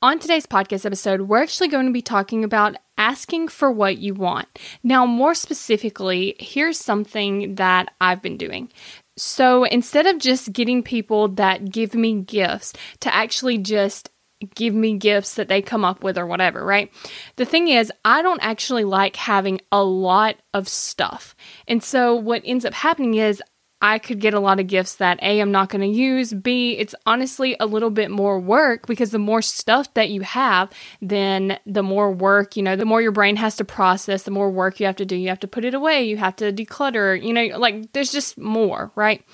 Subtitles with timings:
[0.00, 4.14] On today's podcast episode, we're actually going to be talking about asking for what you
[4.14, 4.46] want.
[4.84, 8.70] Now, more specifically, here's something that I've been doing.
[9.16, 14.10] So instead of just getting people that give me gifts to actually just
[14.54, 16.92] give me gifts that they come up with or whatever, right?
[17.34, 21.34] The thing is, I don't actually like having a lot of stuff.
[21.66, 23.42] And so what ends up happening is
[23.80, 26.32] I could get a lot of gifts that A, I'm not going to use.
[26.32, 30.70] B, it's honestly a little bit more work because the more stuff that you have,
[31.00, 34.50] then the more work, you know, the more your brain has to process, the more
[34.50, 35.14] work you have to do.
[35.14, 38.36] You have to put it away, you have to declutter, you know, like there's just
[38.36, 39.24] more, right?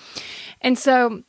[0.60, 1.22] And so,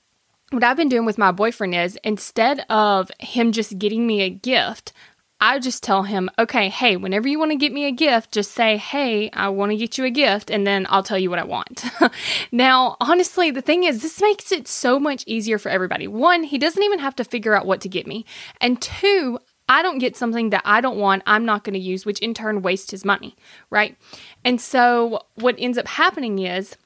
[0.52, 4.30] what I've been doing with my boyfriend is instead of him just getting me a
[4.30, 4.93] gift,
[5.41, 8.52] I just tell him, okay, hey, whenever you want to get me a gift, just
[8.52, 11.39] say, hey, I want to get you a gift, and then I'll tell you what
[11.39, 11.83] I want.
[12.53, 16.08] now, honestly, the thing is, this makes it so much easier for everybody.
[16.08, 18.25] One, he doesn't even have to figure out what to get me.
[18.61, 22.05] And two, I don't get something that I don't want, I'm not going to use,
[22.05, 23.36] which in turn wastes his money,
[23.70, 23.97] right?
[24.45, 26.77] And so what ends up happening is,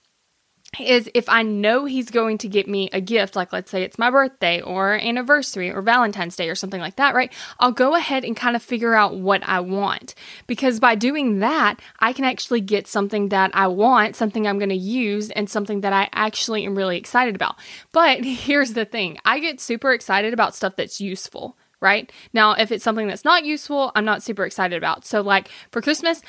[0.80, 3.98] is if I know he's going to get me a gift, like let's say it's
[3.98, 7.34] my birthday or anniversary or Valentine's Day or something like that, right?
[7.59, 10.14] I'll go ahead and kind of figure out what I want.
[10.45, 14.70] Because by doing that, I can actually get something that I want, something I'm going
[14.70, 17.56] to use, and something that I actually am really excited about.
[17.92, 22.12] But here's the thing I get super excited about stuff that's useful right?
[22.34, 25.06] Now, if it's something that's not useful, I'm not super excited about.
[25.06, 26.22] So, like for Christmas,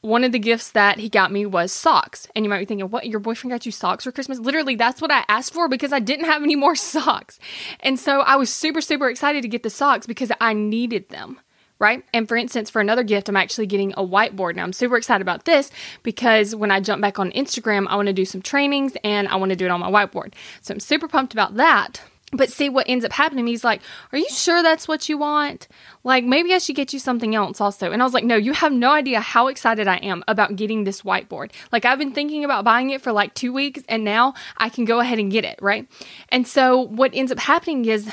[0.00, 2.28] one of the gifts that he got me was socks.
[2.34, 3.06] And you might be thinking, what?
[3.06, 4.38] Your boyfriend got you socks for Christmas?
[4.38, 7.38] Literally, that's what I asked for because I didn't have any more socks.
[7.80, 11.40] And so I was super, super excited to get the socks because I needed them.
[11.78, 12.04] Right.
[12.14, 14.56] And for instance, for another gift, I'm actually getting a whiteboard.
[14.56, 15.70] Now I'm super excited about this
[16.02, 19.36] because when I jump back on Instagram, I want to do some trainings and I
[19.36, 20.32] want to do it on my whiteboard.
[20.62, 22.00] So I'm super pumped about that.
[22.32, 23.46] But see what ends up happening.
[23.46, 23.80] He's like,
[24.12, 25.68] Are you sure that's what you want?
[26.02, 27.92] Like, maybe I should get you something else also.
[27.92, 30.84] And I was like, No, you have no idea how excited I am about getting
[30.84, 31.52] this whiteboard.
[31.70, 34.84] Like, I've been thinking about buying it for like two weeks and now I can
[34.84, 35.88] go ahead and get it, right?
[36.30, 38.12] And so what ends up happening is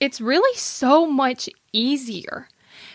[0.00, 2.48] it's really so much easier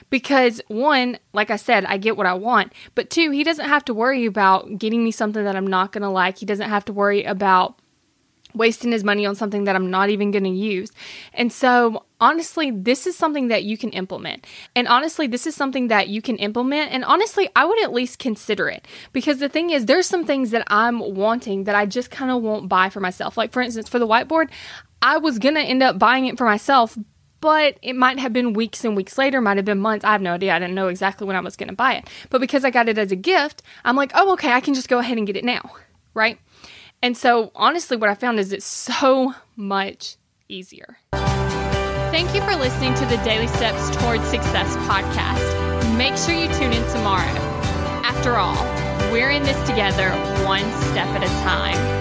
[0.09, 3.85] because one, like I said, I get what I want, but two, he doesn't have
[3.85, 6.37] to worry about getting me something that I'm not going to like.
[6.37, 7.79] He doesn't have to worry about
[8.53, 10.91] wasting his money on something that I'm not even going to use.
[11.33, 14.45] And so, honestly, this is something that you can implement.
[14.75, 16.91] And honestly, this is something that you can implement.
[16.91, 20.51] And honestly, I would at least consider it because the thing is, there's some things
[20.51, 23.37] that I'm wanting that I just kind of won't buy for myself.
[23.37, 24.49] Like, for instance, for the whiteboard,
[25.01, 26.97] I was going to end up buying it for myself.
[27.41, 30.05] But it might have been weeks and weeks later, might have been months.
[30.05, 30.53] I have no idea.
[30.53, 32.07] I didn't know exactly when I was going to buy it.
[32.29, 34.87] But because I got it as a gift, I'm like, oh, okay, I can just
[34.87, 35.71] go ahead and get it now.
[36.13, 36.37] Right.
[37.03, 40.17] And so, honestly, what I found is it's so much
[40.47, 40.97] easier.
[42.11, 45.97] Thank you for listening to the Daily Steps Towards Success podcast.
[45.97, 47.23] Make sure you tune in tomorrow.
[48.03, 48.63] After all,
[49.11, 50.09] we're in this together,
[50.45, 52.00] one step at a time.